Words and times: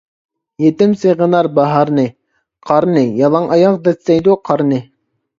يېتىم 0.61 0.93
سېغىنار 1.01 1.49
باھارنى، 1.57 2.05
قارنى، 2.69 3.03
يالاڭ 3.19 3.45
ئاياغدا 3.57 3.85
دەسسەيدۇ 3.89 4.35
قارنى. 4.49 4.81